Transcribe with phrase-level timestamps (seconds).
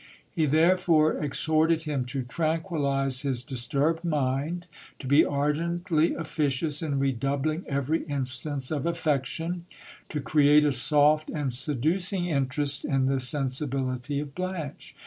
[0.31, 4.65] He therefore exhorted him to tranquillize his disturbed mind;
[4.97, 9.65] to be ardently officious in redoubling every instance of affection;
[10.09, 14.95] to create a soft and seducing interest in the sensibility of Blanche.